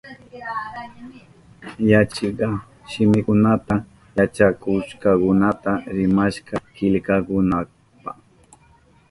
Yachachikka 1.91 2.49
shimikunata 2.89 3.75
yachakukkunata 4.17 5.71
rimashka 5.95 6.55
killkanankunapa. 6.75 8.11